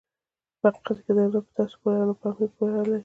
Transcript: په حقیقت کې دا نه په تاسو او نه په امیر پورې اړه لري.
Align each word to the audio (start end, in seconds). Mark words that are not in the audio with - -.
په 0.59 0.67
حقیقت 0.73 0.97
کې 1.05 1.11
دا 1.17 1.25
نه 1.33 1.39
په 1.45 1.51
تاسو 1.57 1.77
او 1.97 2.03
نه 2.09 2.15
په 2.19 2.25
امیر 2.31 2.49
پورې 2.55 2.73
اړه 2.79 2.87
لري. 2.91 2.99